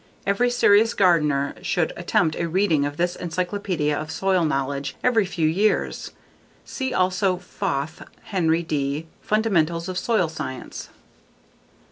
Every 0.25 0.49
serious 0.49 0.95
gardener 0.95 1.53
should 1.61 1.93
attempt 1.95 2.35
a 2.35 2.47
reading 2.47 2.85
of 2.85 2.97
this 2.97 3.15
encyclopedia 3.15 3.95
of 3.95 4.09
soil 4.09 4.43
knowledge 4.45 4.95
every 5.03 5.27
few 5.27 5.47
years. 5.47 6.09
See 6.65 6.91
also 6.91 7.37
Foth, 7.37 8.01
Henry 8.23 8.63
D. 8.63 9.05
_Fundamentals 9.23 9.87
of 9.87 9.99
Soil 9.99 10.27
Science. 10.27 10.89